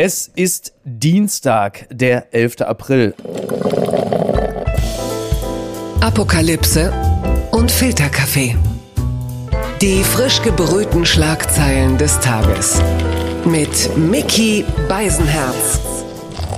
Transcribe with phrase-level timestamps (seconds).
[0.00, 2.60] Es ist Dienstag, der 11.
[2.60, 3.14] April.
[6.00, 6.92] Apokalypse
[7.50, 8.54] und Filterkaffee.
[9.82, 12.80] Die frisch gebrühten Schlagzeilen des Tages.
[13.44, 15.80] Mit Mickey Beisenherz.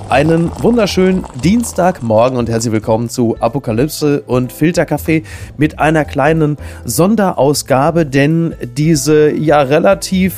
[0.09, 5.23] Einen wunderschönen Dienstagmorgen und herzlich willkommen zu Apokalypse und Filterkaffee
[5.57, 10.35] mit einer kleinen Sonderausgabe, denn diese ja relativ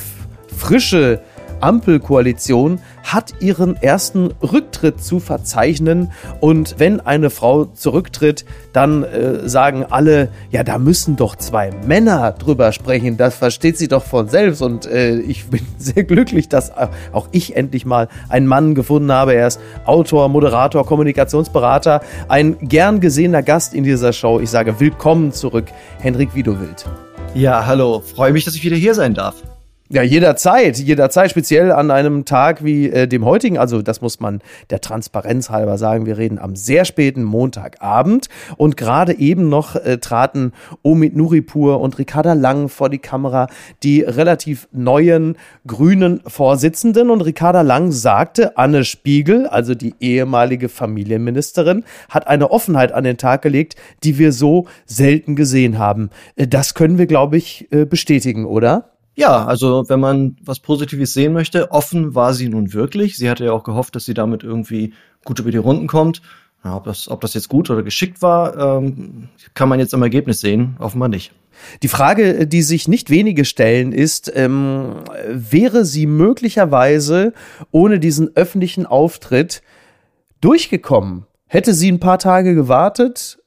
[0.56, 1.20] frische
[1.60, 6.12] Ampelkoalition hat ihren ersten Rücktritt zu verzeichnen.
[6.40, 12.32] Und wenn eine Frau zurücktritt, dann äh, sagen alle, ja, da müssen doch zwei Männer
[12.32, 13.16] drüber sprechen.
[13.16, 14.62] Das versteht sie doch von selbst.
[14.62, 16.72] Und äh, ich bin sehr glücklich, dass
[17.12, 19.34] auch ich endlich mal einen Mann gefunden habe.
[19.34, 24.40] Er ist Autor, Moderator, Kommunikationsberater, ein gern gesehener Gast in dieser Show.
[24.40, 25.66] Ich sage willkommen zurück,
[25.98, 26.86] Henrik Widowild.
[27.34, 28.00] Ja, hallo.
[28.00, 29.34] Freue mich, dass ich wieder hier sein darf.
[29.94, 33.58] Ja, jederzeit, jederzeit, speziell an einem Tag wie äh, dem heutigen.
[33.58, 36.04] Also, das muss man der Transparenz halber sagen.
[36.04, 38.28] Wir reden am sehr späten Montagabend.
[38.56, 40.50] Und gerade eben noch äh, traten
[40.82, 43.46] Omid Nuripur und Ricarda Lang vor die Kamera,
[43.84, 47.08] die relativ neuen grünen Vorsitzenden.
[47.08, 53.16] Und Ricarda Lang sagte, Anne Spiegel, also die ehemalige Familienministerin, hat eine Offenheit an den
[53.16, 56.10] Tag gelegt, die wir so selten gesehen haben.
[56.34, 58.90] Äh, das können wir, glaube ich, äh, bestätigen, oder?
[59.16, 63.16] Ja, also wenn man was Positives sehen möchte, offen war sie nun wirklich.
[63.16, 64.92] Sie hatte ja auch gehofft, dass sie damit irgendwie
[65.24, 66.20] gut über die Runden kommt.
[66.64, 70.02] Ja, ob, das, ob das jetzt gut oder geschickt war, ähm, kann man jetzt am
[70.02, 70.76] Ergebnis sehen.
[70.78, 71.32] Offenbar nicht.
[71.82, 74.96] Die Frage, die sich nicht wenige stellen, ist, ähm,
[75.28, 77.32] wäre sie möglicherweise
[77.70, 79.62] ohne diesen öffentlichen Auftritt
[80.40, 81.26] durchgekommen?
[81.46, 83.38] Hätte sie ein paar Tage gewartet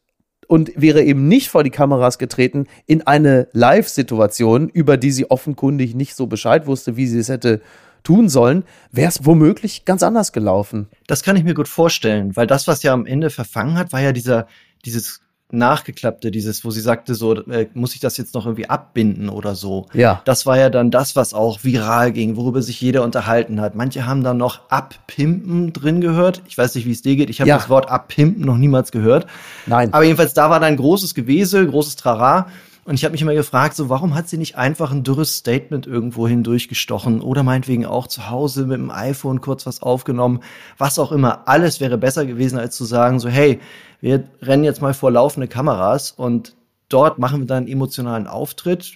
[0.47, 5.93] und wäre eben nicht vor die Kameras getreten in eine Live-Situation, über die sie offenkundig
[5.93, 7.61] nicht so Bescheid wusste, wie sie es hätte
[8.03, 10.87] tun sollen, wäre es womöglich ganz anders gelaufen.
[11.07, 14.01] Das kann ich mir gut vorstellen, weil das, was ja am Ende verfangen hat, war
[14.01, 14.47] ja dieser,
[14.85, 19.29] dieses nachgeklappte, dieses, wo sie sagte, so, äh, muss ich das jetzt noch irgendwie abbinden
[19.29, 19.85] oder so.
[19.93, 20.21] Ja.
[20.25, 23.73] Das war ja dann das, was auch viral ging, worüber sich jeder unterhalten hat.
[23.73, 26.41] Manche haben dann noch abpimpen drin gehört.
[26.47, 27.29] Ich weiß nicht, wie es dir geht.
[27.29, 27.57] Ich habe ja.
[27.57, 29.25] das Wort abpimpen noch niemals gehört.
[29.65, 29.93] Nein.
[29.93, 32.47] Aber jedenfalls, da war dann großes Gewese, großes Trara.
[32.87, 35.85] Und ich habe mich immer gefragt, so warum hat sie nicht einfach ein dürres Statement
[35.85, 40.39] irgendwo hindurchgestochen oder meinetwegen auch zu Hause mit dem iPhone kurz was aufgenommen,
[40.77, 41.49] was auch immer.
[41.49, 43.59] Alles wäre besser gewesen, als zu sagen, so hey,
[43.99, 46.55] wir rennen jetzt mal vor laufende Kameras und
[46.87, 48.93] dort machen wir dann einen emotionalen Auftritt.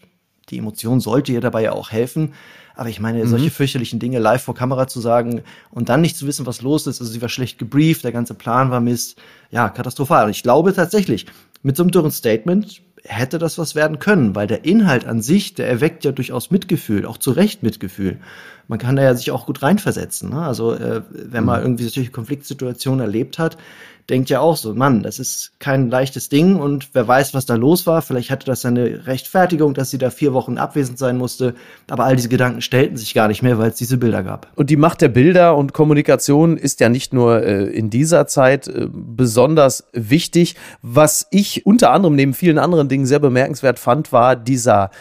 [0.48, 2.34] Die Emotion sollte ihr dabei ja auch helfen.
[2.76, 3.28] Aber ich meine, mhm.
[3.28, 6.88] solche fürchterlichen Dinge live vor Kamera zu sagen und dann nicht zu wissen, was los
[6.88, 7.02] ist.
[7.02, 9.22] Also sie war schlecht gebrieft, der ganze Plan war Mist.
[9.50, 10.28] Ja, katastrophal.
[10.28, 11.26] Und ich glaube tatsächlich,
[11.62, 15.54] mit so einem dürren Statement hätte das was werden können, weil der Inhalt an sich,
[15.54, 18.18] der erweckt ja durchaus Mitgefühl, auch zu Recht Mitgefühl.
[18.68, 20.30] Man kann da ja sich auch gut reinversetzen.
[20.30, 20.42] Ne?
[20.42, 21.66] Also äh, wenn man mhm.
[21.66, 23.58] irgendwie solche Konfliktsituationen erlebt hat,
[24.12, 27.56] denkt ja auch so, Mann, das ist kein leichtes Ding und wer weiß, was da
[27.56, 28.02] los war.
[28.02, 31.56] Vielleicht hatte das seine Rechtfertigung, dass sie da vier Wochen abwesend sein musste.
[31.90, 34.48] Aber all diese Gedanken stellten sich gar nicht mehr, weil es diese Bilder gab.
[34.56, 38.68] Und die Macht der Bilder und Kommunikation ist ja nicht nur äh, in dieser Zeit
[38.68, 40.56] äh, besonders wichtig.
[40.82, 44.92] Was ich unter anderem neben vielen anderen Dingen sehr bemerkenswert fand, war dieser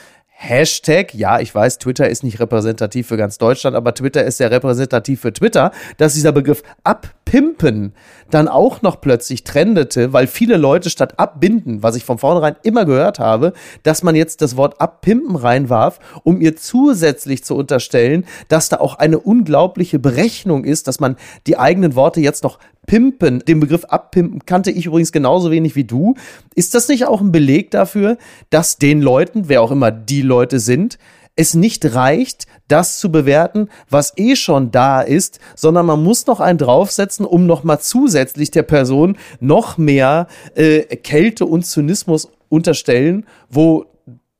[0.43, 4.51] Hashtag, ja, ich weiß, Twitter ist nicht repräsentativ für ganz Deutschland, aber Twitter ist sehr
[4.51, 7.93] repräsentativ für Twitter, dass dieser Begriff abpimpen
[8.31, 12.87] dann auch noch plötzlich trendete, weil viele Leute statt abbinden, was ich von vornherein immer
[12.87, 13.53] gehört habe,
[13.83, 18.95] dass man jetzt das Wort abpimpen reinwarf, um ihr zusätzlich zu unterstellen, dass da auch
[18.95, 22.59] eine unglaubliche Berechnung ist, dass man die eigenen Worte jetzt noch
[22.91, 26.17] Pimpen, den Begriff abpimpen kannte ich übrigens genauso wenig wie du.
[26.57, 28.19] Ist das nicht auch ein Beleg dafür,
[28.51, 30.99] dass den Leuten, wer auch immer die Leute sind,
[31.37, 36.41] es nicht reicht, das zu bewerten, was eh schon da ist, sondern man muss noch
[36.41, 43.87] einen draufsetzen, um nochmal zusätzlich der Person noch mehr äh, Kälte und Zynismus unterstellen, wo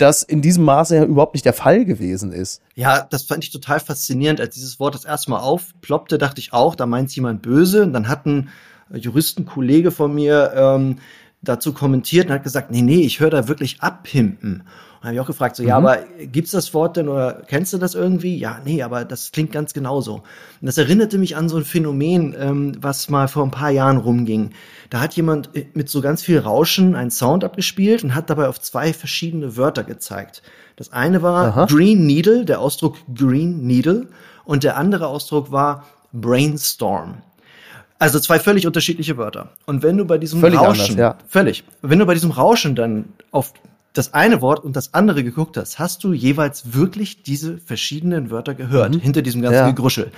[0.01, 2.63] das in diesem Maße ja überhaupt nicht der Fall gewesen ist.
[2.75, 4.41] Ja, das fand ich total faszinierend.
[4.41, 7.83] Als dieses Wort das erste Mal aufploppte, dachte ich auch, da meint jemand böse.
[7.83, 8.49] Und dann hat ein
[8.93, 10.97] Juristenkollege von mir ähm,
[11.43, 14.65] dazu kommentiert und hat gesagt, nee, nee, ich höre da wirklich abpimpen.
[15.01, 15.71] Und habe ich auch gefragt, so, mhm.
[15.71, 18.37] ja, aber gibt's das Wort denn oder kennst du das irgendwie?
[18.37, 20.17] Ja, nee, aber das klingt ganz genauso.
[20.17, 23.97] Und das erinnerte mich an so ein Phänomen, ähm, was mal vor ein paar Jahren
[23.97, 24.51] rumging.
[24.91, 28.49] Da hat jemand äh, mit so ganz viel Rauschen einen Sound abgespielt und hat dabei
[28.49, 30.43] auf zwei verschiedene Wörter gezeigt.
[30.77, 31.65] Das eine war Aha.
[31.67, 34.09] Green Needle, der Ausdruck Green Needle,
[34.45, 37.23] und der andere Ausdruck war Brainstorm.
[37.99, 39.51] Also zwei völlig unterschiedliche Wörter.
[39.67, 41.17] Und wenn du bei diesem völlig Rauschen, anders, ja.
[41.29, 43.53] völlig, wenn du bei diesem Rauschen dann auf
[43.93, 48.55] das eine Wort und das andere geguckt hast, hast du jeweils wirklich diese verschiedenen Wörter
[48.55, 49.01] gehört, mhm.
[49.01, 49.69] hinter diesem ganzen ja.
[49.69, 50.13] Gegruschel.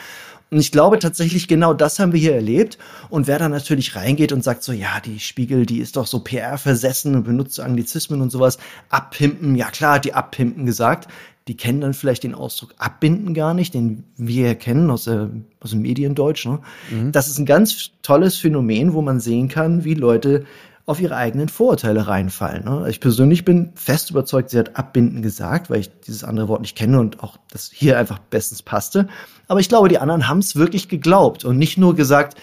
[0.52, 2.76] Und ich glaube tatsächlich, genau das haben wir hier erlebt.
[3.08, 6.20] Und wer da natürlich reingeht und sagt so, ja, die Spiegel, die ist doch so
[6.20, 8.58] PR-versessen und benutzt so Anglizismen und sowas,
[8.90, 11.08] abpimpen, ja klar, die abpimpen gesagt.
[11.48, 15.30] Die kennen dann vielleicht den Ausdruck abbinden gar nicht, den wir kennen aus, der,
[15.60, 16.44] aus dem Mediendeutsch.
[16.44, 16.60] Ne?
[16.90, 17.12] Mhm.
[17.12, 20.44] Das ist ein ganz tolles Phänomen, wo man sehen kann, wie Leute
[20.84, 22.64] auf ihre eigenen Vorurteile reinfallen.
[22.64, 22.86] Ne?
[22.88, 26.76] Ich persönlich bin fest überzeugt, sie hat abbinden gesagt, weil ich dieses andere Wort nicht
[26.76, 29.08] kenne und auch das hier einfach bestens passte.
[29.46, 32.36] Aber ich glaube, die anderen haben es wirklich geglaubt und nicht nur gesagt,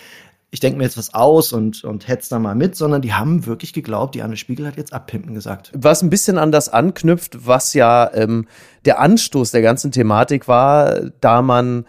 [0.51, 3.45] ich denke mir jetzt was aus und, und hetz da mal mit, sondern die haben
[3.45, 5.71] wirklich geglaubt, die Anne Spiegel hat jetzt abpimpen gesagt.
[5.75, 8.47] Was ein bisschen an das anknüpft, was ja ähm,
[8.85, 11.85] der Anstoß der ganzen Thematik war, da man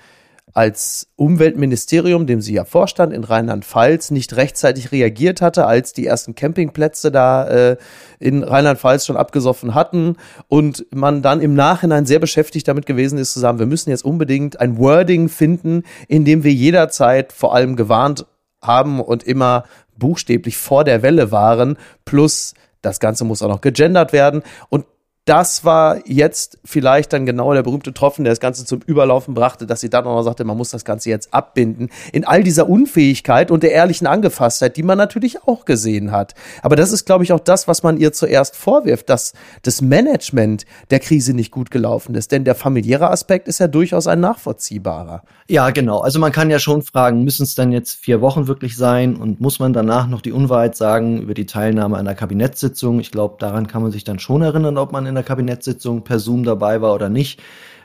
[0.52, 6.34] als Umweltministerium, dem sie ja vorstand in Rheinland-Pfalz, nicht rechtzeitig reagiert hatte, als die ersten
[6.34, 7.76] Campingplätze da äh,
[8.18, 10.16] in Rheinland-Pfalz schon abgesoffen hatten
[10.48, 14.04] und man dann im Nachhinein sehr beschäftigt damit gewesen ist zu sagen, wir müssen jetzt
[14.04, 18.26] unbedingt ein Wording finden, in dem wir jederzeit vor allem gewarnt
[18.62, 19.64] haben und immer
[19.96, 24.42] buchstäblich vor der Welle waren, plus das Ganze muss auch noch gegendert werden.
[24.68, 24.86] Und
[25.26, 29.66] das war jetzt vielleicht dann genau der berühmte Tropfen, der das Ganze zum Überlaufen brachte,
[29.66, 31.90] dass sie dann auch noch sagte, man muss das Ganze jetzt abbinden.
[32.12, 36.34] In all dieser Unfähigkeit und der ehrlichen Angefasstheit, die man natürlich auch gesehen hat.
[36.62, 40.64] Aber das ist, glaube ich, auch das, was man ihr zuerst vorwirft, dass das Management
[40.90, 42.32] der Krise nicht gut gelaufen ist.
[42.32, 45.22] Denn der familiäre Aspekt ist ja durchaus ein nachvollziehbarer.
[45.48, 45.98] Ja, genau.
[46.00, 49.40] Also man kann ja schon fragen, müssen es dann jetzt vier Wochen wirklich sein und
[49.40, 53.00] muss man danach noch die Unwahrheit sagen über die Teilnahme einer Kabinettssitzung?
[53.00, 56.18] Ich glaube, daran kann man sich dann schon erinnern, ob man in der Kabinettssitzung per
[56.18, 57.40] Zoom dabei war oder nicht.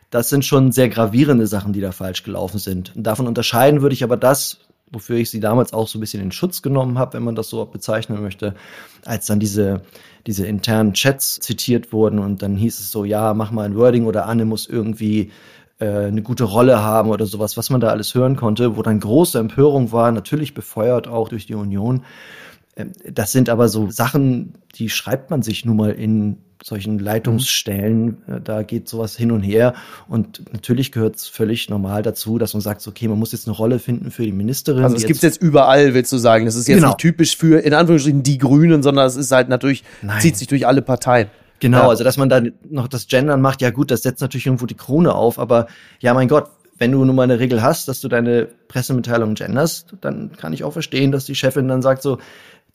[0.09, 2.93] Das sind schon sehr gravierende Sachen, die da falsch gelaufen sind.
[2.95, 4.59] Davon unterscheiden würde ich aber das,
[4.91, 7.49] wofür ich sie damals auch so ein bisschen in Schutz genommen habe, wenn man das
[7.49, 8.55] so bezeichnen möchte,
[9.03, 9.81] als dann diese,
[10.25, 14.05] diese internen Chats zitiert wurden und dann hieß es so, ja, mach mal ein Wording
[14.05, 15.31] oder Anne muss irgendwie
[15.79, 18.99] äh, eine gute Rolle haben oder sowas, was man da alles hören konnte, wo dann
[18.99, 22.03] große Empörung war, natürlich befeuert auch durch die Union.
[22.75, 28.17] Ähm, das sind aber so Sachen, die schreibt man sich nun mal in solchen Leitungsstellen.
[28.25, 28.33] Mhm.
[28.33, 29.73] Äh, da geht sowas hin und her.
[30.07, 33.55] Und natürlich gehört es völlig normal dazu, dass man sagt, okay, man muss jetzt eine
[33.55, 34.83] Rolle finden für die Ministerin.
[34.83, 36.45] Also es gibt jetzt überall, willst du sagen.
[36.45, 36.89] Das ist jetzt genau.
[36.89, 40.21] nicht typisch für, in Anführungsstrichen, die Grünen, sondern es ist halt natürlich, Nein.
[40.21, 41.29] zieht sich durch alle Parteien.
[41.59, 41.89] Genau, ja.
[41.89, 44.75] also dass man da noch das Gendern macht, ja gut, das setzt natürlich irgendwo die
[44.75, 45.67] Krone auf, aber
[46.01, 49.93] ja, mein Gott, wenn du nun mal eine Regel hast, dass du deine Pressemitteilung genderst,
[50.01, 52.17] dann kann ich auch verstehen, dass die Chefin dann sagt so,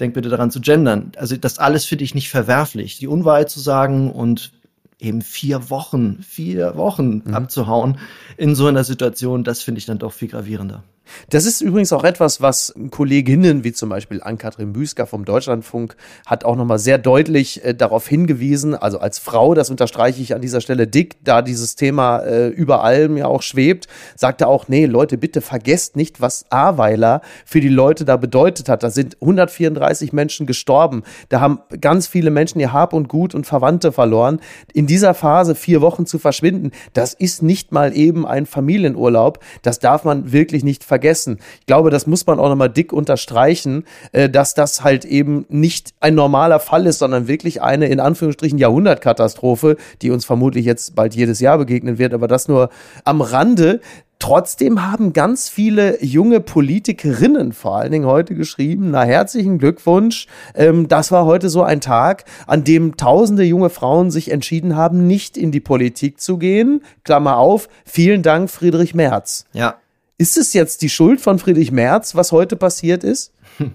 [0.00, 1.12] denk bitte daran zu gendern.
[1.17, 2.99] Also das alles finde ich nicht verwerflich.
[2.99, 4.52] Die Unwahrheit zu sagen und
[4.99, 7.35] eben vier Wochen, vier Wochen mhm.
[7.35, 7.99] abzuhauen
[8.37, 10.82] in so einer Situation, das finde ich dann doch viel gravierender.
[11.31, 15.97] Das ist übrigens auch etwas, was Kolleginnen wie zum Beispiel Ann-Kathrin Büsker vom Deutschlandfunk
[16.27, 20.41] hat auch nochmal sehr deutlich äh, darauf hingewiesen, also als Frau, das unterstreiche ich an
[20.41, 24.87] dieser Stelle dick, da dieses Thema äh, über allem ja auch schwebt, sagte auch, nee,
[24.87, 28.83] Leute, bitte vergesst nicht, was Aweiler für die Leute da bedeutet hat.
[28.83, 31.03] Da sind 134 Menschen gestorben.
[31.29, 34.41] Da haben ganz viele Menschen ihr Hab und Gut und Verwandte verloren.
[34.73, 39.41] In dieser Phase vier Wochen zu verschwinden, das ist nicht mal eben ein Familienurlaub.
[39.62, 41.38] Das darf man wirklich nicht vergessen vergessen.
[41.61, 45.94] Ich glaube, das muss man auch nochmal dick unterstreichen, äh, dass das halt eben nicht
[46.00, 51.14] ein normaler Fall ist, sondern wirklich eine in Anführungsstrichen Jahrhundertkatastrophe, die uns vermutlich jetzt bald
[51.14, 52.69] jedes Jahr begegnen wird, aber das nur
[53.05, 53.81] am Rande.
[54.19, 60.26] Trotzdem haben ganz viele junge Politikerinnen vor allen Dingen heute geschrieben, na herzlichen Glückwunsch.
[60.54, 65.07] Ähm, das war heute so ein Tag, an dem tausende junge Frauen sich entschieden haben,
[65.07, 66.83] nicht in die Politik zu gehen.
[67.04, 69.47] Klammer auf, vielen Dank Friedrich Merz.
[69.54, 69.76] Ja,
[70.21, 73.33] ist es jetzt die Schuld von Friedrich Merz, was heute passiert ist?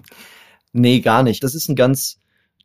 [0.78, 1.42] Nee, gar nicht.
[1.42, 2.18] Das ist ein ganz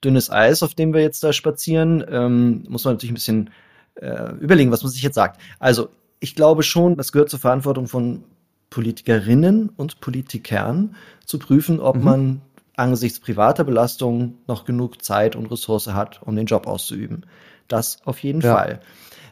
[0.04, 2.04] dünnes Eis, auf dem wir jetzt da spazieren.
[2.10, 3.50] Ähm, muss man natürlich ein bisschen
[3.96, 5.40] äh, überlegen, was man sich jetzt sagt.
[5.60, 5.88] Also,
[6.20, 8.26] ich glaube schon, das gehört zur Verantwortung von
[8.70, 12.04] Politikerinnen und Politikern, zu prüfen, ob mhm.
[12.04, 12.42] man
[12.76, 17.26] angesichts privater Belastung noch genug Zeit und Ressource hat, um den Job auszuüben.
[17.70, 18.58] Das auf jeden ja.
[18.58, 18.82] Fall.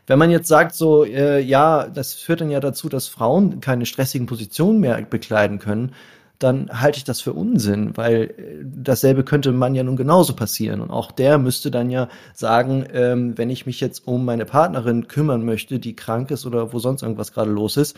[0.10, 3.86] Wenn man jetzt sagt, so, äh, ja, das führt dann ja dazu, dass Frauen keine
[3.86, 5.94] stressigen Positionen mehr bekleiden können,
[6.40, 8.32] dann halte ich das für Unsinn, weil äh,
[8.64, 10.80] dasselbe könnte man ja nun genauso passieren.
[10.80, 15.10] Und auch der müsste dann ja sagen, ähm, wenn ich mich jetzt um meine Partnerin
[15.10, 17.98] kümmern möchte, die krank ist oder wo sonst irgendwas gerade los ist,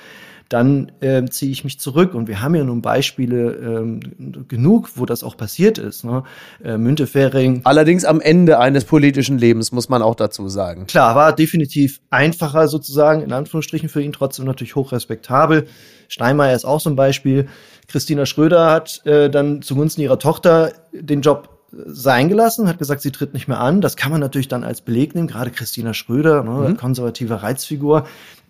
[0.49, 2.15] dann äh, ziehe ich mich zurück.
[2.15, 6.03] Und wir haben ja nun Beispiele ähm, genug, wo das auch passiert ist.
[6.03, 6.23] Ne?
[6.63, 7.61] Äh, Müntefering.
[7.63, 10.87] Allerdings am Ende eines politischen Lebens, muss man auch dazu sagen.
[10.87, 15.67] Klar, war definitiv einfacher sozusagen, in Anführungsstrichen für ihn, trotzdem natürlich hochrespektabel.
[16.11, 17.47] Steinmeier ist auch so ein Beispiel.
[17.87, 23.11] Christina Schröder hat äh, dann zugunsten ihrer Tochter den Job sein gelassen, hat gesagt, sie
[23.11, 23.79] tritt nicht mehr an.
[23.79, 26.77] Das kann man natürlich dann als Beleg nehmen, gerade Christina Schröder, ne, mhm.
[26.77, 28.05] konservative Reizfigur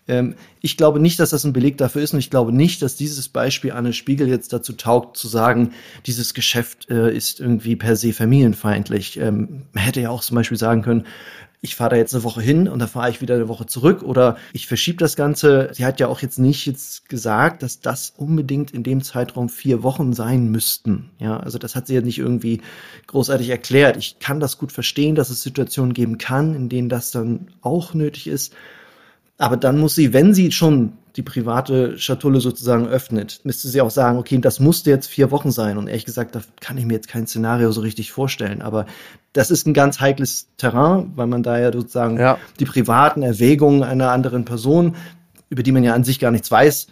[0.08, 2.96] Ähm, ich glaube nicht, dass das ein Beleg dafür ist und ich glaube nicht, dass
[2.96, 5.74] dieses Beispiel Anne Spiegel jetzt dazu taugt, zu sagen,
[6.08, 9.20] dieses Geschäft äh, ist irgendwie per se familienfeindlich.
[9.20, 11.06] Ähm, man hätte ja auch zum Beispiel sagen können,
[11.64, 14.02] ich fahre da jetzt eine Woche hin und dann fahre ich wieder eine Woche zurück
[14.02, 15.70] oder ich verschiebe das Ganze.
[15.74, 19.84] Sie hat ja auch jetzt nicht jetzt gesagt, dass das unbedingt in dem Zeitraum vier
[19.84, 21.12] Wochen sein müssten.
[21.20, 22.62] Ja, also das hat sie ja nicht irgendwie
[23.06, 23.96] großartig erklärt.
[23.98, 27.94] Ich kann das gut verstehen, dass es Situationen geben kann, in denen das dann auch
[27.94, 28.54] nötig ist.
[29.38, 33.90] Aber dann muss sie, wenn sie schon die private Schatulle sozusagen öffnet, müsste sie auch
[33.90, 35.78] sagen, okay, das musste jetzt vier Wochen sein.
[35.78, 38.62] Und ehrlich gesagt, da kann ich mir jetzt kein Szenario so richtig vorstellen.
[38.62, 38.86] Aber
[39.34, 42.38] das ist ein ganz heikles Terrain, weil man da ja sozusagen ja.
[42.60, 44.96] die privaten Erwägungen einer anderen Person,
[45.50, 46.88] über die man ja an sich gar nichts weiß,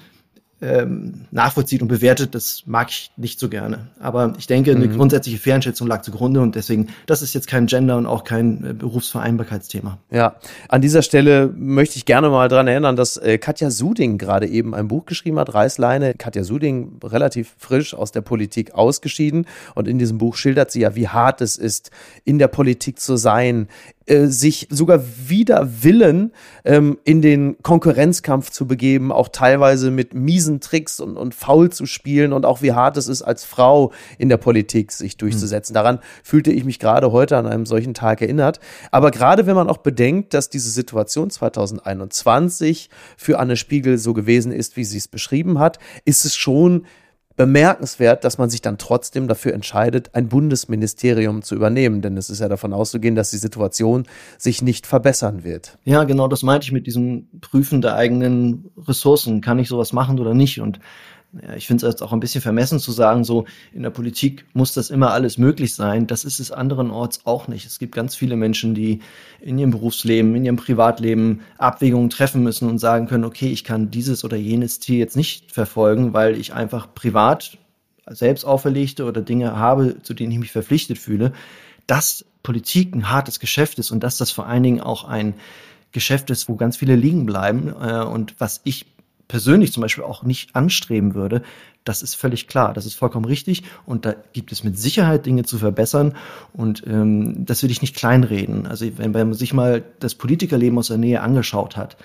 [0.61, 3.87] ähm, nachvollzieht und bewertet, das mag ich nicht so gerne.
[3.99, 4.95] Aber ich denke, eine mhm.
[4.97, 8.73] grundsätzliche Fehleinschätzung lag zugrunde und deswegen, das ist jetzt kein Gender und auch kein äh,
[8.73, 9.97] Berufsvereinbarkeitsthema.
[10.11, 10.35] Ja,
[10.67, 14.75] an dieser Stelle möchte ich gerne mal dran erinnern, dass äh, Katja Suding gerade eben
[14.75, 16.15] ein Buch geschrieben hat, Reißleine.
[16.15, 20.95] Katja Suding, relativ frisch aus der Politik ausgeschieden und in diesem Buch schildert sie ja,
[20.95, 21.91] wie hart es ist,
[22.25, 23.67] in der Politik zu sein,
[24.09, 26.33] äh, sich sogar wider Willen
[26.65, 31.85] ähm, in den Konkurrenzkampf zu begeben, auch teilweise mit miesen Tricks und, und faul zu
[31.85, 35.73] spielen und auch wie hart es ist, als Frau in der Politik sich durchzusetzen.
[35.73, 35.75] Mhm.
[35.75, 38.59] Daran fühlte ich mich gerade heute an einem solchen Tag erinnert.
[38.91, 44.51] Aber gerade wenn man auch bedenkt, dass diese Situation 2021 für Anne Spiegel so gewesen
[44.51, 46.85] ist, wie sie es beschrieben hat, ist es schon
[47.39, 52.01] bemerkenswert, dass man sich dann trotzdem dafür entscheidet, ein Bundesministerium zu übernehmen.
[52.01, 54.03] Denn es ist ja davon auszugehen, dass die Situation
[54.37, 55.77] sich nicht verbessern wird.
[55.85, 59.39] Ja, genau, das meinte ich mit diesem Prüfen der eigenen Ressourcen.
[59.39, 60.59] Kann ich sowas machen oder nicht?
[60.59, 60.81] Und
[61.33, 64.45] ja, ich finde es jetzt auch ein bisschen vermessen zu sagen, so in der Politik
[64.53, 66.07] muss das immer alles möglich sein.
[66.07, 67.67] Das ist es anderenorts auch nicht.
[67.67, 69.01] Es gibt ganz viele Menschen, die
[69.39, 73.91] in ihrem Berufsleben, in ihrem Privatleben Abwägungen treffen müssen und sagen können, okay, ich kann
[73.91, 77.59] dieses oder jenes Ziel jetzt nicht verfolgen, weil ich einfach privat
[78.07, 81.33] selbst auferlegte oder Dinge habe, zu denen ich mich verpflichtet fühle.
[81.85, 85.35] Dass Politik ein hartes Geschäft ist und dass das vor allen Dingen auch ein
[85.91, 88.87] Geschäft ist, wo ganz viele liegen bleiben äh, und was ich
[89.29, 91.43] persönlich zum Beispiel auch nicht anstreben würde,
[91.85, 95.43] das ist völlig klar, das ist vollkommen richtig und da gibt es mit Sicherheit Dinge
[95.43, 96.17] zu verbessern
[96.51, 98.67] und ähm, das will ich nicht kleinreden.
[98.67, 101.95] Also wenn man sich mal das Politikerleben aus der Nähe angeschaut hat,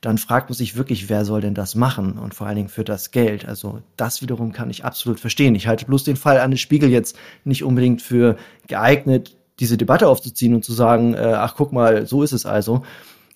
[0.00, 2.84] dann fragt man sich wirklich, wer soll denn das machen und vor allen Dingen für
[2.84, 3.46] das Geld.
[3.46, 5.54] Also das wiederum kann ich absolut verstehen.
[5.54, 8.36] Ich halte bloß den Fall Anne Spiegel jetzt nicht unbedingt für
[8.66, 12.82] geeignet, diese Debatte aufzuziehen und zu sagen, äh, ach guck mal, so ist es also,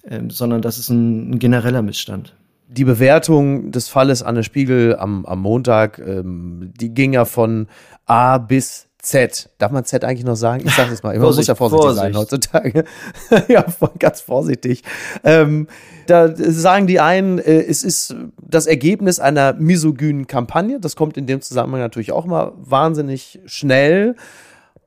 [0.02, 2.34] äh, sondern das ist ein, ein genereller Missstand
[2.68, 7.68] die Bewertung des Falles Anne Spiegel am, am Montag, ähm, die ging ja von
[8.06, 9.50] A bis Z.
[9.58, 10.64] Darf man Z eigentlich noch sagen?
[10.66, 11.16] Ich sage es mal.
[11.16, 12.02] Man muss ja vorsichtig Vorsicht.
[12.02, 12.84] sein heutzutage.
[13.48, 13.64] ja,
[14.00, 14.82] ganz vorsichtig.
[15.22, 15.68] Ähm,
[16.08, 20.80] da sagen die einen, äh, es ist das Ergebnis einer misogynen Kampagne.
[20.80, 24.16] Das kommt in dem Zusammenhang natürlich auch mal wahnsinnig schnell.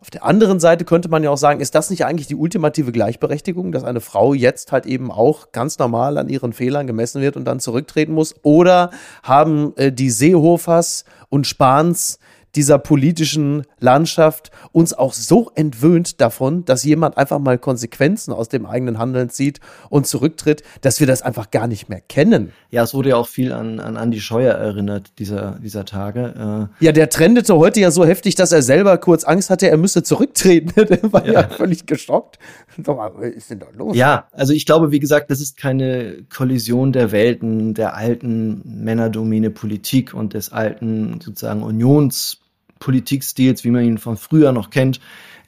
[0.01, 2.93] Auf der anderen Seite könnte man ja auch sagen, ist das nicht eigentlich die ultimative
[2.93, 7.35] Gleichberechtigung, dass eine Frau jetzt halt eben auch ganz normal an ihren Fehlern gemessen wird
[7.35, 8.33] und dann zurücktreten muss?
[8.41, 8.91] Oder
[9.23, 12.19] haben äh, die Seehofers und Spahns
[12.55, 18.65] dieser politischen Landschaft uns auch so entwöhnt davon, dass jemand einfach mal Konsequenzen aus dem
[18.65, 22.51] eigenen Handeln zieht und zurücktritt, dass wir das einfach gar nicht mehr kennen.
[22.71, 26.69] Ja, es wurde ja auch viel an, an Andi Scheuer erinnert, dieser, dieser Tage.
[26.79, 29.77] Äh ja, der trendete heute ja so heftig, dass er selber kurz Angst hatte, er
[29.77, 30.71] müsse zurücktreten.
[30.89, 32.39] der war ja, ja völlig geschockt.
[32.77, 33.95] Was ist denn da los?
[33.95, 39.49] Ja, also ich glaube, wie gesagt, das ist keine Kollision der Welten, der alten Männerdomäne
[39.49, 42.38] Politik und des alten sozusagen Unions
[42.79, 44.99] Politikstils, wie man ihn von früher noch kennt.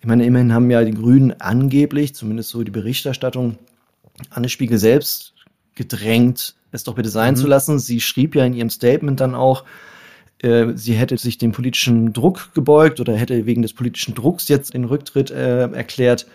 [0.02, 3.58] Ich meine, immerhin haben ja die Grünen angeblich, zumindest so die Berichterstattung,
[4.30, 5.34] Anne Spiegel selbst
[5.76, 7.38] gedrängt, es doch bitte sein mhm.
[7.38, 7.80] zu lassen.
[7.80, 9.64] Sie schrieb ja in ihrem Statement dann auch,
[10.40, 14.74] äh, sie hätte sich dem politischen Druck gebeugt oder hätte wegen des politischen Drucks jetzt
[14.74, 16.28] den Rücktritt äh, erklärt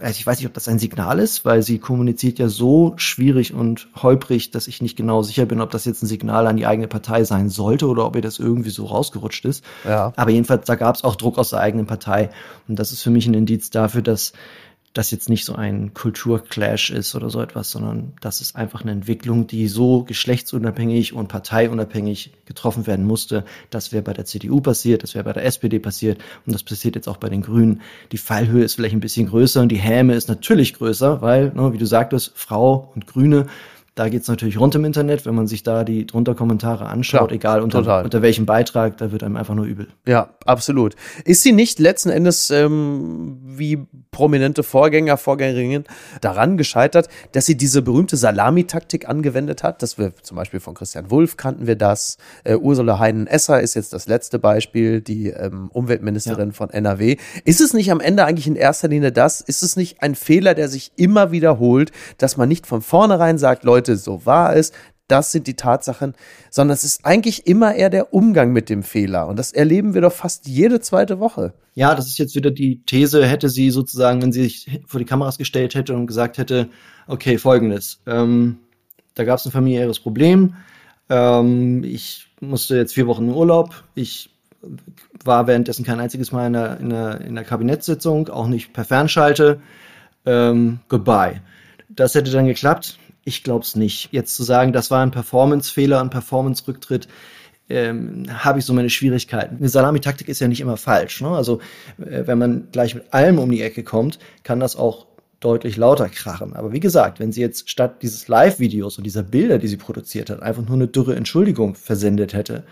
[0.00, 3.54] also ich weiß nicht, ob das ein Signal ist, weil sie kommuniziert ja so schwierig
[3.54, 6.66] und holprig, dass ich nicht genau sicher bin, ob das jetzt ein Signal an die
[6.66, 9.64] eigene Partei sein sollte oder ob ihr das irgendwie so rausgerutscht ist.
[9.84, 10.12] Ja.
[10.16, 12.30] Aber jedenfalls, da gab es auch Druck aus der eigenen Partei.
[12.68, 14.32] Und das ist für mich ein Indiz dafür, dass
[14.92, 18.90] das jetzt nicht so ein Kulturclash ist oder so etwas, sondern das ist einfach eine
[18.90, 23.44] Entwicklung, die so geschlechtsunabhängig und parteiunabhängig getroffen werden musste.
[23.70, 26.96] Das wäre bei der CDU passiert, das wäre bei der SPD passiert und das passiert
[26.96, 27.82] jetzt auch bei den Grünen.
[28.10, 31.72] Die Fallhöhe ist vielleicht ein bisschen größer und die Häme ist natürlich größer, weil, ne,
[31.72, 33.46] wie du sagtest, Frau und Grüne,
[34.00, 37.32] Da geht's natürlich rund im Internet, wenn man sich da die drunter Kommentare anschaut, Klar,
[37.32, 39.88] egal unter, unter welchem Beitrag, da wird einem einfach nur übel.
[40.08, 40.96] Ja, absolut.
[41.26, 45.84] Ist sie nicht letzten Endes ähm, wie prominente Vorgänger, Vorgängerinnen
[46.22, 49.82] daran gescheitert, dass sie diese berühmte Salamitaktik angewendet hat?
[49.82, 52.16] Das wir zum Beispiel von Christian Wulff kannten wir das.
[52.44, 56.54] Äh, Ursula Heinen-Esser ist jetzt das letzte Beispiel, die ähm, Umweltministerin ja.
[56.54, 57.18] von NRW.
[57.44, 59.42] Ist es nicht am Ende eigentlich in erster Linie das?
[59.42, 63.64] Ist es nicht ein Fehler, der sich immer wiederholt, dass man nicht von vornherein sagt,
[63.64, 64.72] Leute, so war es,
[65.10, 66.14] das sind die Tatsachen,
[66.50, 69.26] sondern es ist eigentlich immer eher der Umgang mit dem Fehler.
[69.26, 71.52] Und das erleben wir doch fast jede zweite Woche.
[71.74, 75.06] Ja, das ist jetzt wieder die These, hätte sie sozusagen, wenn sie sich vor die
[75.06, 76.68] Kameras gestellt hätte und gesagt hätte,
[77.06, 78.58] okay, folgendes, ähm,
[79.14, 80.54] da gab es ein familiäres Problem,
[81.08, 84.30] ähm, ich musste jetzt vier Wochen in Urlaub, ich
[85.24, 88.84] war währenddessen kein einziges Mal in der, in der, in der Kabinettssitzung, auch nicht per
[88.84, 89.60] Fernschalte,
[90.26, 91.40] ähm, goodbye.
[91.88, 94.08] Das hätte dann geklappt, ich glaube es nicht.
[94.12, 97.08] Jetzt zu sagen, das war ein Performance-Fehler, ein Performance-Rücktritt,
[97.68, 99.56] ähm, habe ich so meine Schwierigkeiten.
[99.58, 101.20] Eine Salamitaktik ist ja nicht immer falsch.
[101.20, 101.28] Ne?
[101.28, 101.60] Also
[101.98, 105.06] äh, wenn man gleich mit allem um die Ecke kommt, kann das auch
[105.38, 106.54] deutlich lauter krachen.
[106.54, 110.30] Aber wie gesagt, wenn sie jetzt statt dieses Live-Videos und dieser Bilder, die sie produziert
[110.30, 112.64] hat, einfach nur eine dürre Entschuldigung versendet hätte,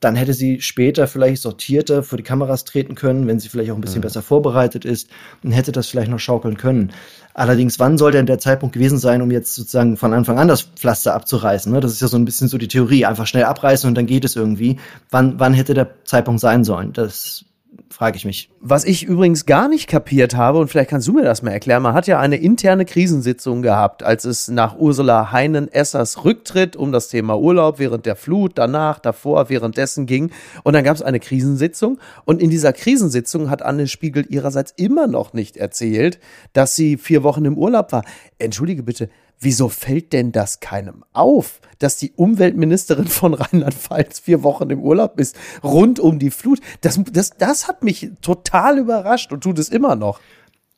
[0.00, 3.74] dann hätte sie später vielleicht sortierter vor die Kameras treten können, wenn sie vielleicht auch
[3.74, 4.02] ein bisschen mhm.
[4.02, 5.10] besser vorbereitet ist
[5.42, 6.92] und hätte das vielleicht noch schaukeln können.
[7.34, 10.62] Allerdings, wann soll denn der Zeitpunkt gewesen sein, um jetzt sozusagen von Anfang an das
[10.62, 11.72] Pflaster abzureißen?
[11.72, 11.80] Ne?
[11.80, 13.06] Das ist ja so ein bisschen so die Theorie.
[13.06, 14.78] Einfach schnell abreißen und dann geht es irgendwie.
[15.10, 16.92] Wann, wann hätte der Zeitpunkt sein sollen?
[16.92, 17.44] Das
[17.90, 18.50] frage ich mich.
[18.60, 21.82] Was ich übrigens gar nicht kapiert habe, und vielleicht kannst du mir das mal erklären,
[21.82, 27.08] man hat ja eine interne Krisensitzung gehabt, als es nach Ursula Heinen-Essers Rücktritt um das
[27.08, 30.30] Thema Urlaub während der Flut, danach, davor, währenddessen ging.
[30.64, 31.98] Und dann gab es eine Krisensitzung.
[32.24, 36.18] Und in dieser Krisensitzung hat Anne Spiegel ihrerseits immer noch nicht erzählt,
[36.52, 38.04] dass sie vier Wochen im Urlaub war.
[38.38, 39.08] Entschuldige bitte,
[39.40, 45.18] wieso fällt denn das keinem auf, dass die Umweltministerin von Rheinland-Pfalz vier Wochen im Urlaub
[45.18, 46.60] ist, rund um die Flut?
[46.80, 50.20] Das, das, das hat mich total überrascht und tut es immer noch.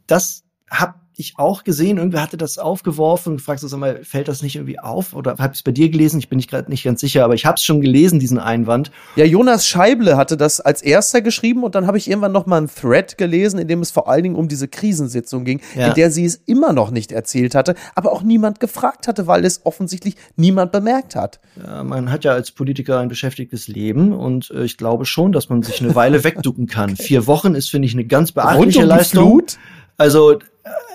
[0.06, 1.98] Das hat ich auch gesehen.
[1.98, 5.14] Irgendwer hatte das aufgeworfen und gefragt, so, sag mal, fällt das nicht irgendwie auf?
[5.14, 6.18] Oder habe ich es bei dir gelesen?
[6.18, 8.90] Ich bin nicht gerade nicht ganz sicher, aber ich habe es schon gelesen, diesen Einwand.
[9.16, 12.56] Ja, Jonas Scheible hatte das als erster geschrieben und dann habe ich irgendwann noch mal
[12.56, 15.88] einen Thread gelesen, in dem es vor allen Dingen um diese Krisensitzung ging, ja.
[15.88, 19.44] in der sie es immer noch nicht erzählt hatte, aber auch niemand gefragt hatte, weil
[19.44, 21.40] es offensichtlich niemand bemerkt hat.
[21.62, 25.48] Ja, man hat ja als Politiker ein beschäftigtes Leben und äh, ich glaube schon, dass
[25.48, 26.92] man sich eine Weile wegducken kann.
[26.92, 27.02] okay.
[27.02, 29.28] Vier Wochen ist, finde ich, eine ganz beachtliche Rund um Leistung.
[29.30, 29.58] Flut?
[29.96, 30.38] Also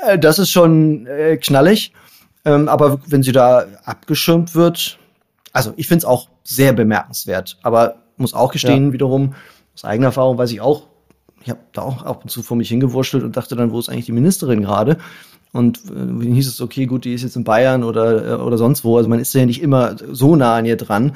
[0.06, 1.94] äh, das ist schon äh, knallig.
[2.44, 5.00] Ähm, aber wenn sie da abgeschirmt wird,
[5.52, 7.58] also ich finde es auch sehr bemerkenswert.
[7.64, 8.94] Aber muss auch gestehen, ja.
[8.94, 9.34] wiederum,
[9.74, 10.88] aus eigener Erfahrung weiß ich auch,
[11.44, 13.90] ich habe da auch ab und zu vor mich hingewurschtelt und dachte dann, wo ist
[13.90, 14.98] eigentlich die Ministerin gerade?
[15.52, 18.84] Und äh, hieß es, okay, gut, die ist jetzt in Bayern oder, äh, oder sonst
[18.84, 18.98] wo.
[18.98, 21.16] Also man ist ja nicht immer so nah an ihr dran.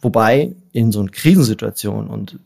[0.00, 2.38] Wobei in so einer Krisensituation und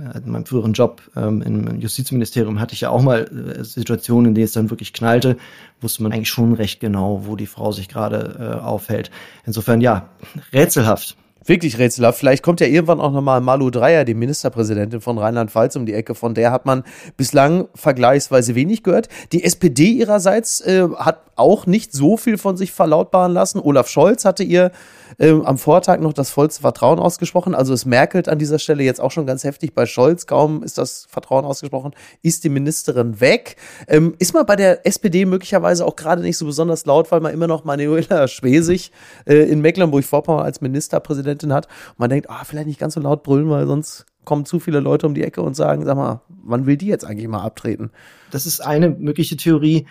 [0.00, 4.34] in meinem früheren Job ähm, im Justizministerium hatte ich ja auch mal äh, Situationen, in
[4.34, 5.36] denen es dann wirklich knallte,
[5.80, 9.10] wusste man eigentlich schon recht genau, wo die Frau sich gerade äh, aufhält.
[9.44, 10.08] Insofern ja,
[10.52, 11.16] rätselhaft.
[11.44, 12.18] Wirklich rätselhaft.
[12.18, 16.14] Vielleicht kommt ja irgendwann auch nochmal Malu Dreyer, die Ministerpräsidentin von Rheinland-Pfalz, um die Ecke.
[16.14, 16.84] Von der hat man
[17.16, 19.08] bislang vergleichsweise wenig gehört.
[19.32, 23.58] Die SPD ihrerseits äh, hat auch nicht so viel von sich verlautbaren lassen.
[23.58, 24.70] Olaf Scholz hatte ihr
[25.18, 27.54] ähm, am Vortag noch das vollste Vertrauen ausgesprochen.
[27.54, 30.26] Also es merkelt an dieser Stelle jetzt auch schon ganz heftig bei Scholz.
[30.26, 33.56] Kaum ist das Vertrauen ausgesprochen, ist die Ministerin weg.
[33.88, 37.32] Ähm, ist man bei der SPD möglicherweise auch gerade nicht so besonders laut, weil man
[37.32, 38.92] immer noch Manuela Schwesig
[39.26, 41.66] äh, in Mecklenburg-Vorpommern als Ministerpräsidentin hat.
[41.90, 44.80] Und man denkt, ah, vielleicht nicht ganz so laut brüllen, weil sonst kommen zu viele
[44.80, 47.90] Leute um die Ecke und sagen, sag mal, wann will die jetzt eigentlich mal abtreten?
[48.30, 49.86] Das ist eine mögliche Theorie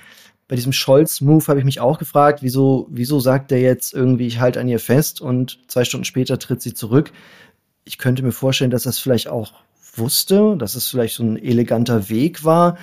[0.52, 4.42] bei diesem Scholz-Move habe ich mich auch gefragt, wieso, wieso sagt er jetzt irgendwie, ich
[4.42, 7.14] halte an ihr fest und zwei Stunden später tritt sie zurück.
[7.86, 9.54] Ich könnte mir vorstellen, dass es vielleicht auch
[9.96, 12.78] wusste, dass es vielleicht so ein eleganter Weg war,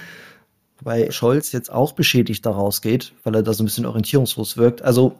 [0.80, 4.80] weil Scholz jetzt auch beschädigt daraus geht, weil er da so ein bisschen orientierungslos wirkt.
[4.80, 5.16] Also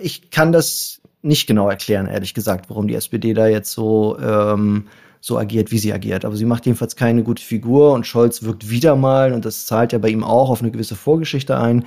[0.00, 4.86] ich kann das nicht genau erklären, ehrlich gesagt, warum die SPD da jetzt so ähm,
[5.20, 6.24] so agiert, wie sie agiert.
[6.24, 9.92] Aber sie macht jedenfalls keine gute Figur und Scholz wirkt wieder mal, und das zahlt
[9.92, 11.84] ja bei ihm auch auf eine gewisse Vorgeschichte ein,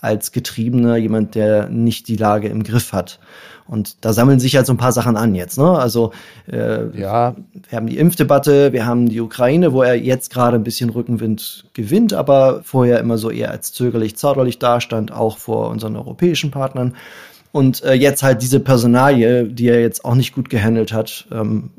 [0.00, 3.20] als Getriebener, jemand, der nicht die Lage im Griff hat.
[3.68, 5.56] Und da sammeln sich halt so ein paar Sachen an jetzt.
[5.56, 5.70] Ne?
[5.70, 6.12] Also
[6.50, 7.36] äh, ja.
[7.68, 11.66] wir haben die Impfdebatte, wir haben die Ukraine, wo er jetzt gerade ein bisschen Rückenwind
[11.72, 16.96] gewinnt, aber vorher immer so eher als zögerlich, zauderlich dastand, auch vor unseren europäischen Partnern.
[17.52, 21.28] Und äh, jetzt halt diese Personalie, die er jetzt auch nicht gut gehandelt hat.
[21.30, 21.70] Ähm,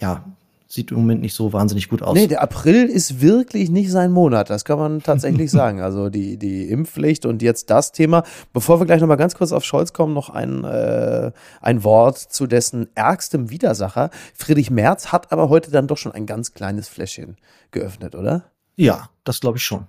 [0.00, 0.24] ja,
[0.68, 2.14] sieht im Moment nicht so wahnsinnig gut aus.
[2.14, 5.80] Nee, der April ist wirklich nicht sein Monat, das kann man tatsächlich sagen.
[5.80, 8.22] Also die, die Impfpflicht und jetzt das Thema.
[8.52, 12.46] Bevor wir gleich nochmal ganz kurz auf Scholz kommen, noch ein, äh, ein Wort zu
[12.46, 14.10] dessen ärgstem Widersacher.
[14.34, 17.36] Friedrich Merz hat aber heute dann doch schon ein ganz kleines Fläschchen
[17.72, 18.44] geöffnet, oder?
[18.76, 19.86] Ja, das glaube ich schon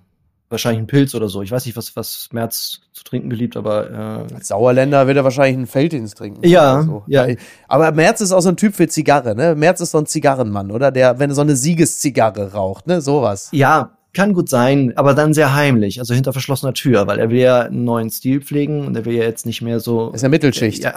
[0.50, 1.42] wahrscheinlich ein Pilz oder so.
[1.42, 3.90] Ich weiß nicht, was, was Merz zu trinken beliebt, aber
[4.30, 6.46] äh, als Sauerländer wird er wahrscheinlich einen Feldins trinken.
[6.46, 7.04] Ja, so.
[7.06, 7.26] ja.
[7.68, 9.54] Aber Merz ist auch so ein Typ für Zigarre, ne?
[9.54, 10.90] Merz ist so ein Zigarrenmann, oder?
[10.90, 13.00] Der, wenn er so eine Siegeszigarre raucht, ne?
[13.00, 13.48] Sowas.
[13.52, 17.38] Ja, kann gut sein, aber dann sehr heimlich, also hinter verschlossener Tür, weil er will
[17.38, 20.10] ja einen neuen Stil pflegen und er will ja jetzt nicht mehr so.
[20.10, 20.82] Ist ja Mittelschicht.
[20.82, 20.94] Ja.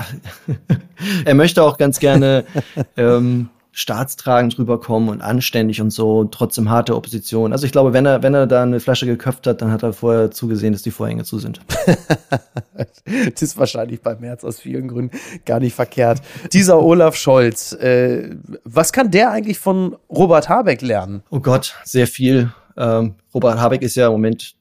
[1.26, 2.46] er möchte auch ganz gerne
[2.98, 7.52] ähm, staatstragend rüberkommen und anständig und so, trotzdem harte Opposition.
[7.52, 9.94] Also ich glaube, wenn er, wenn er da eine Flasche geköpft hat, dann hat er
[9.94, 11.60] vorher zugesehen, dass die Vorhänge zu sind.
[13.06, 16.22] das ist wahrscheinlich bei März aus vielen Gründen gar nicht verkehrt.
[16.54, 21.24] Dieser Olaf Scholz, äh, was kann der eigentlich von Robert Habeck lernen?
[21.32, 22.54] Oh Gott, sehr viel.
[22.78, 24.56] Ähm, Robert Habeck ist ja im Moment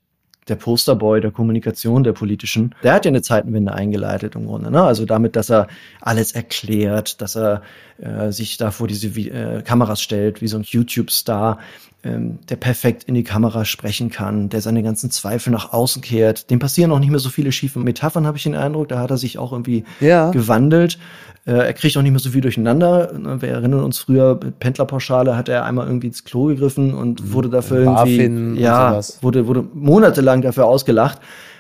[0.49, 4.71] der Posterboy der Kommunikation der politischen, der hat ja eine Zeitenwende eingeleitet im Grunde.
[4.71, 4.83] Ne?
[4.83, 5.69] Also damit, dass er
[6.01, 7.63] alles erklärt, dass er
[7.99, 11.59] äh, sich da vor diese äh, Kameras stellt, wie so ein YouTube-Star,
[12.05, 16.51] ähm, der perfekt in die Kamera sprechen kann, der seine ganzen Zweifel nach außen kehrt.
[16.51, 18.89] Dem passieren auch nicht mehr so viele schiefe Metaphern, habe ich den Eindruck.
[18.89, 20.31] Da hat er sich auch irgendwie ja.
[20.33, 20.99] gewandelt.
[21.45, 23.11] Äh, er kriegt auch nicht mehr so viel durcheinander.
[23.41, 27.33] Wir erinnern uns früher, Pendlerpauschale hat er einmal irgendwie ins Klo gegriffen und mhm.
[27.33, 31.19] wurde dafür irgendwie, ja, wurde, wurde monatelang dafür ausgelacht.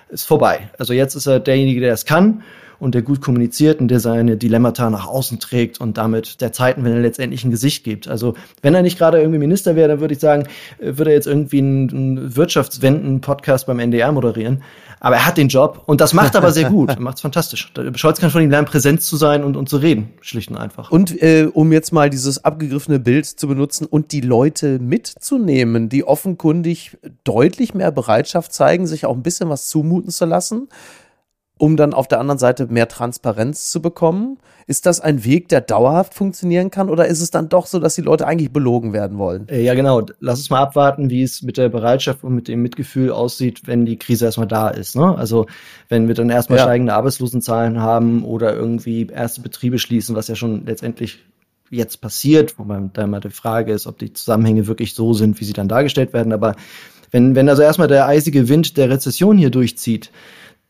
[0.08, 0.68] Ist vorbei.
[0.78, 2.42] Also jetzt ist er derjenige, der es kann
[2.82, 6.84] und der gut kommuniziert und der seine Dilemmata nach außen trägt und damit der Zeiten,
[6.84, 8.08] wenn er letztendlich ein Gesicht gibt.
[8.08, 10.48] Also wenn er nicht gerade irgendwie Minister wäre, dann würde ich sagen,
[10.80, 14.64] äh, würde er jetzt irgendwie einen Wirtschaftswenden-Podcast beim NDR moderieren.
[14.98, 16.90] Aber er hat den Job und das macht er aber sehr gut.
[16.92, 17.72] Er macht es fantastisch.
[17.94, 20.90] Scholz kann von ihm lernen, präsent zu sein und, und zu reden, schlicht und einfach.
[20.90, 26.04] Und äh, um jetzt mal dieses abgegriffene Bild zu benutzen und die Leute mitzunehmen, die
[26.04, 30.68] offenkundig deutlich mehr Bereitschaft zeigen, sich auch ein bisschen was zumuten zu lassen
[31.62, 34.38] um dann auf der anderen Seite mehr Transparenz zu bekommen?
[34.66, 37.94] Ist das ein Weg, der dauerhaft funktionieren kann oder ist es dann doch so, dass
[37.94, 39.46] die Leute eigentlich belogen werden wollen?
[39.48, 40.04] Äh, ja, genau.
[40.18, 43.86] Lass uns mal abwarten, wie es mit der Bereitschaft und mit dem Mitgefühl aussieht, wenn
[43.86, 44.96] die Krise erstmal da ist.
[44.96, 45.16] Ne?
[45.16, 45.46] Also
[45.88, 46.64] wenn wir dann erstmal ja.
[46.64, 51.20] steigende Arbeitslosenzahlen haben oder irgendwie erste Betriebe schließen, was ja schon letztendlich
[51.70, 55.44] jetzt passiert, wobei da immer die Frage ist, ob die Zusammenhänge wirklich so sind, wie
[55.44, 56.32] sie dann dargestellt werden.
[56.32, 56.56] Aber
[57.12, 60.10] wenn, wenn also erstmal der eisige Wind der Rezession hier durchzieht,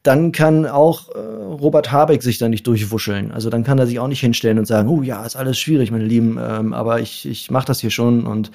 [0.02, 3.30] dann kann auch äh, Robert Habeck sich da nicht durchwuscheln.
[3.30, 5.92] Also dann kann er sich auch nicht hinstellen und sagen, oh ja, ist alles schwierig,
[5.92, 8.50] meine Lieben, ähm, aber ich, ich mache das hier schon und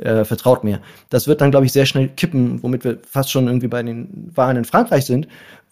[0.00, 0.80] äh, vertraut mir.
[1.10, 4.30] Das wird dann, glaube ich, sehr schnell kippen, womit wir fast schon irgendwie bei den
[4.34, 5.26] Wahlen in Frankreich sind,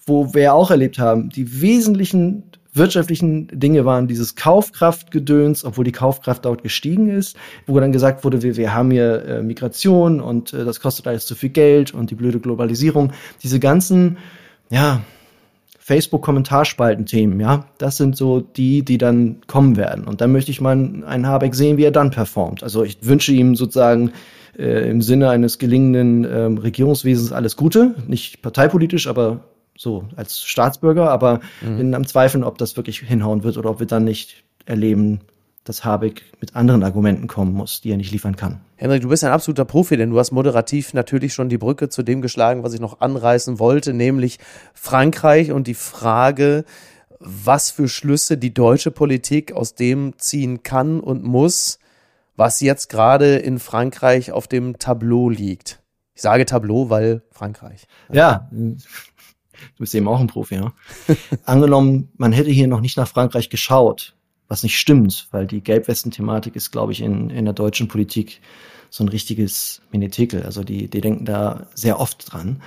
[0.05, 5.93] wo wir ja auch erlebt haben, die wesentlichen wirtschaftlichen Dinge waren dieses Kaufkraftgedöns, obwohl die
[5.93, 10.53] Kaufkraft dort gestiegen ist, wo dann gesagt wurde, wir, wir haben hier äh, Migration und
[10.53, 13.13] äh, das kostet alles zu viel Geld und die blöde Globalisierung.
[13.43, 14.19] Diese ganzen,
[14.71, 15.01] ja,
[15.91, 20.05] Facebook-Kommentarspalten-Themen, ja, das sind so die, die dann kommen werden.
[20.05, 22.63] Und dann möchte ich mal einen Habeck sehen, wie er dann performt.
[22.63, 24.13] Also ich wünsche ihm sozusagen
[24.57, 29.41] äh, im Sinne eines gelingenden ähm, Regierungswesens alles Gute, nicht parteipolitisch, aber
[29.77, 31.79] so als Staatsbürger, aber mhm.
[31.79, 35.19] bin am Zweifeln, ob das wirklich hinhauen wird oder ob wir dann nicht erleben,
[35.65, 38.61] dass Habeck mit anderen Argumenten kommen muss, die er nicht liefern kann.
[38.77, 42.03] Henrik, du bist ein absoluter Profi, denn du hast moderativ natürlich schon die Brücke zu
[42.03, 44.39] dem geschlagen, was ich noch anreißen wollte, nämlich
[44.73, 46.65] Frankreich und die Frage,
[47.19, 51.79] was für Schlüsse die deutsche Politik aus dem ziehen kann und muss,
[52.37, 55.83] was jetzt gerade in Frankreich auf dem Tableau liegt.
[56.15, 57.87] Ich sage Tableau, weil Frankreich.
[58.11, 58.77] Ja, du
[59.79, 60.73] bist eben auch ein Profi, ja.
[61.45, 64.17] Angenommen, man hätte hier noch nicht nach Frankreich geschaut,
[64.51, 68.41] was nicht stimmt, weil die Gelbwesten-Thematik ist, glaube ich, in, in der deutschen Politik
[68.91, 70.43] so ein richtiges Menetekel.
[70.43, 72.61] Also die, die denken da sehr oft dran.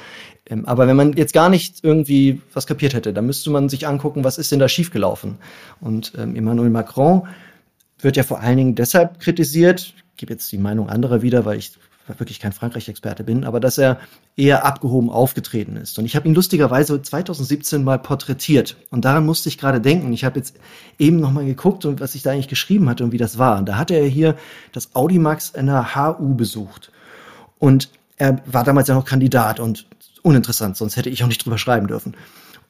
[0.50, 3.86] Ähm, aber wenn man jetzt gar nicht irgendwie was kapiert hätte, dann müsste man sich
[3.86, 5.38] angucken, was ist denn da schiefgelaufen.
[5.82, 7.28] Und ähm, Emmanuel Macron
[8.00, 11.58] wird ja vor allen Dingen deshalb kritisiert, ich gebe jetzt die Meinung anderer wieder, weil
[11.58, 11.74] ich
[12.08, 14.00] wirklich kein Frankreich-Experte bin, aber dass er
[14.36, 15.98] eher abgehoben aufgetreten ist.
[16.00, 18.76] Und ich habe ihn lustigerweise 2017 mal porträtiert.
[18.90, 20.12] Und daran musste ich gerade denken.
[20.14, 20.56] Ich habe jetzt
[21.00, 23.58] eben nochmal geguckt was ich da eigentlich geschrieben hatte und wie das war.
[23.58, 24.36] Und da hatte er hier
[24.72, 26.92] das Audimax in der HU besucht.
[27.60, 29.86] Und er war damals ja noch Kandidat und
[30.22, 32.16] uninteressant, sonst hätte ich auch nicht drüber schreiben dürfen.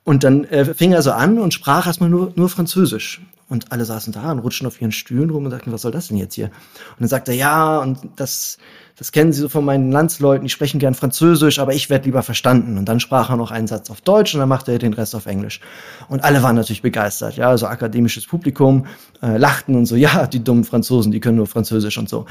[0.03, 3.21] Und dann äh, fing er so an und sprach erstmal nur, nur Französisch.
[3.53, 6.07] Und alle saßen da und rutschten auf ihren Stühlen rum und sagten, was soll das
[6.07, 6.45] denn jetzt hier?
[6.45, 8.57] Und dann sagte er, ja, und das,
[8.97, 12.23] das kennen Sie so von meinen Landsleuten, die sprechen gern Französisch, aber ich werde lieber
[12.23, 12.79] verstanden.
[12.79, 15.13] Und dann sprach er noch einen Satz auf Deutsch und dann machte er den Rest
[15.13, 15.61] auf Englisch.
[16.09, 18.87] Und alle waren natürlich begeistert, ja, also akademisches Publikum,
[19.21, 22.25] äh, lachten und so, ja, die dummen Franzosen, die können nur Französisch und so.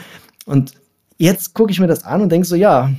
[0.44, 0.72] Und
[1.18, 2.90] jetzt gucke ich mir das an und denke so, ja,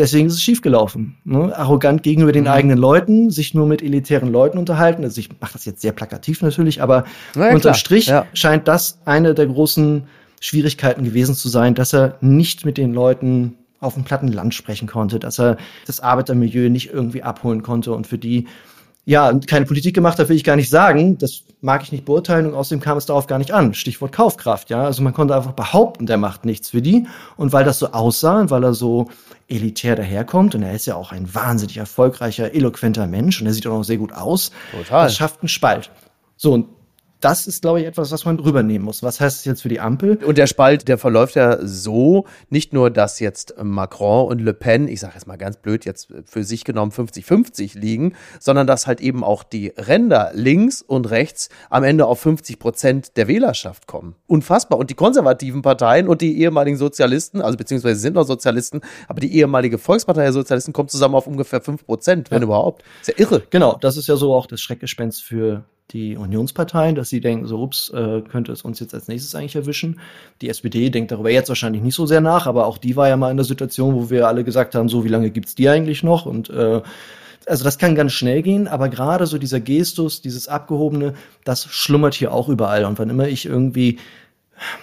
[0.00, 1.16] deswegen ist es schiefgelaufen.
[1.24, 1.56] Ne?
[1.56, 2.50] Arrogant gegenüber den mhm.
[2.50, 5.04] eigenen Leuten, sich nur mit elitären Leuten unterhalten.
[5.04, 7.04] Also ich mache das jetzt sehr plakativ natürlich, aber
[7.36, 7.74] ja, unterm.
[7.74, 8.26] Strich ja.
[8.34, 10.04] scheint das eine der großen
[10.40, 14.88] Schwierigkeiten gewesen zu sein, dass er nicht mit den Leuten auf dem platten Land sprechen
[14.88, 18.46] konnte, dass er das Arbeitermilieu nicht irgendwie abholen konnte und für die
[19.04, 21.18] ja, keine Politik gemacht hat, will ich gar nicht sagen.
[21.18, 23.74] Das mag ich nicht beurteilen und außerdem kam es darauf gar nicht an.
[23.74, 24.84] Stichwort Kaufkraft, ja.
[24.84, 27.06] Also man konnte einfach behaupten, der macht nichts für die.
[27.36, 29.08] Und weil das so aussah und weil er so
[29.48, 33.66] elitär daherkommt und er ist ja auch ein wahnsinnig erfolgreicher, eloquenter Mensch und er sieht
[33.66, 35.04] auch noch sehr gut aus, Total.
[35.04, 35.90] das schafft einen Spalt.
[36.36, 36.66] So, und
[37.20, 39.02] das ist, glaube ich, etwas, was man rübernehmen muss.
[39.02, 40.16] Was heißt es jetzt für die Ampel?
[40.24, 44.88] Und der Spalt, der verläuft ja so, nicht nur, dass jetzt Macron und Le Pen,
[44.88, 49.00] ich sage jetzt mal ganz blöd, jetzt für sich genommen 50-50 liegen, sondern dass halt
[49.00, 54.14] eben auch die Ränder links und rechts am Ende auf 50 Prozent der Wählerschaft kommen.
[54.26, 54.78] Unfassbar.
[54.78, 59.34] Und die konservativen Parteien und die ehemaligen Sozialisten, also beziehungsweise sind noch Sozialisten, aber die
[59.36, 62.44] ehemalige Volkspartei der Sozialisten kommt zusammen auf ungefähr 5 Prozent, wenn ja.
[62.44, 62.82] überhaupt.
[63.00, 63.42] Ist ja irre.
[63.50, 67.60] Genau, das ist ja so auch das Schreckgespenst für die Unionsparteien, dass sie denken, so,
[67.60, 70.00] ups, äh, könnte es uns jetzt als nächstes eigentlich erwischen.
[70.40, 73.16] Die SPD denkt darüber jetzt wahrscheinlich nicht so sehr nach, aber auch die war ja
[73.16, 76.02] mal in der Situation, wo wir alle gesagt haben, so, wie lange gibt's die eigentlich
[76.02, 76.26] noch?
[76.26, 76.82] Und äh,
[77.46, 82.14] also das kann ganz schnell gehen, aber gerade so dieser Gestus, dieses Abgehobene, das schlummert
[82.14, 82.84] hier auch überall.
[82.84, 83.98] Und wann immer ich irgendwie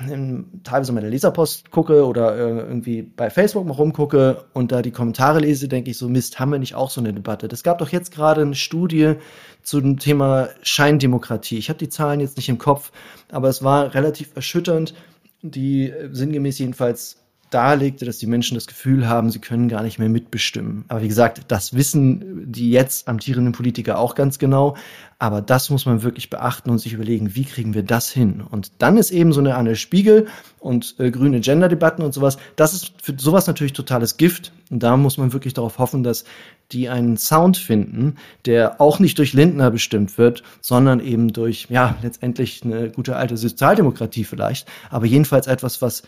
[0.10, 4.92] in, teilweise meine Leserpost gucke oder äh, irgendwie bei Facebook mal rumgucke und da die
[4.92, 7.48] Kommentare lese, denke ich so, Mist, haben wir nicht auch so eine Debatte?
[7.52, 9.16] Es gab doch jetzt gerade eine Studie
[9.62, 11.58] zu dem Thema Scheindemokratie.
[11.58, 12.92] Ich habe die Zahlen jetzt nicht im Kopf,
[13.30, 14.94] aber es war relativ erschütternd,
[15.42, 17.18] die äh, sinngemäß jedenfalls
[17.50, 20.86] darlegte, dass die Menschen das Gefühl haben, sie können gar nicht mehr mitbestimmen.
[20.88, 24.76] Aber wie gesagt, das wissen die jetzt amtierenden Politiker auch ganz genau.
[25.20, 28.42] Aber das muss man wirklich beachten und sich überlegen, wie kriegen wir das hin?
[28.42, 30.28] Und dann ist eben so eine Anne Spiegel
[30.60, 34.52] und äh, grüne Gender-Debatten und sowas, das ist für sowas natürlich totales Gift.
[34.70, 36.26] Und da muss man wirklich darauf hoffen, dass
[36.72, 41.96] die einen Sound finden, der auch nicht durch Lindner bestimmt wird, sondern eben durch, ja,
[42.04, 44.68] letztendlich eine gute alte Sozialdemokratie vielleicht.
[44.90, 46.04] Aber jedenfalls etwas, was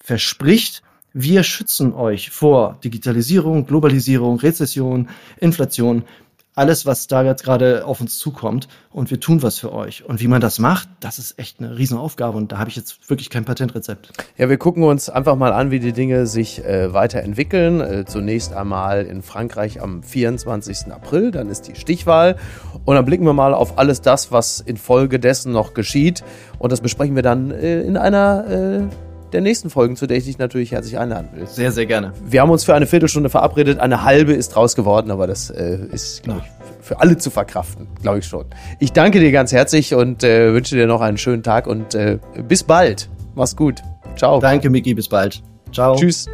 [0.00, 0.82] verspricht,
[1.12, 5.08] wir schützen euch vor Digitalisierung, Globalisierung, Rezession,
[5.38, 6.04] Inflation,
[6.54, 10.04] alles, was da jetzt gerade auf uns zukommt und wir tun was für euch.
[10.04, 13.08] Und wie man das macht, das ist echt eine Riesenaufgabe und da habe ich jetzt
[13.08, 14.12] wirklich kein Patentrezept.
[14.36, 17.80] Ja, wir gucken uns einfach mal an, wie die Dinge sich äh, weiterentwickeln.
[17.80, 20.92] Äh, zunächst einmal in Frankreich am 24.
[20.92, 22.36] April, dann ist die Stichwahl
[22.84, 26.24] und dann blicken wir mal auf alles das, was infolgedessen noch geschieht
[26.58, 30.24] und das besprechen wir dann äh, in einer äh, der nächsten Folgen, zu der ich
[30.24, 31.46] dich natürlich herzlich einladen will.
[31.46, 32.12] Sehr, sehr gerne.
[32.24, 33.78] Wir haben uns für eine Viertelstunde verabredet.
[33.78, 37.86] Eine halbe ist draus geworden, aber das äh, ist, glaube ich, für alle zu verkraften,
[38.02, 38.46] glaube ich schon.
[38.78, 42.18] Ich danke dir ganz herzlich und äh, wünsche dir noch einen schönen Tag und äh,
[42.48, 43.08] bis bald.
[43.34, 43.80] Mach's gut.
[44.16, 44.40] Ciao.
[44.40, 44.94] Danke, Miki.
[44.94, 45.42] Bis bald.
[45.72, 45.96] Ciao.
[45.96, 46.26] Tschüss.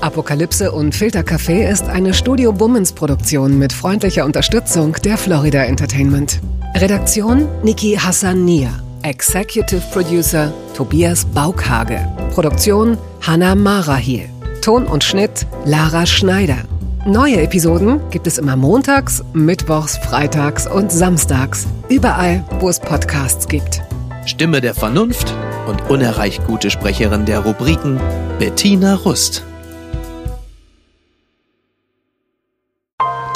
[0.00, 6.40] Apokalypse und Filtercafé ist eine Studio Bummens Produktion mit freundlicher Unterstützung der Florida Entertainment.
[6.76, 8.83] Redaktion Niki Hassania.
[9.04, 12.00] Executive Producer Tobias Baukhage.
[12.32, 14.30] Produktion Hanna Marahiel.
[14.62, 16.64] Ton und Schnitt Lara Schneider.
[17.04, 21.66] Neue Episoden gibt es immer montags, mittwochs, freitags und samstags.
[21.90, 23.82] Überall, wo es Podcasts gibt.
[24.24, 25.34] Stimme der Vernunft
[25.68, 28.00] und unerreicht gute Sprecherin der Rubriken
[28.38, 29.44] Bettina Rust.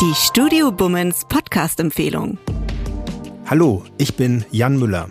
[0.01, 2.39] Die Studio Bummens Podcast-Empfehlung.
[3.45, 5.11] Hallo, ich bin Jan Müller.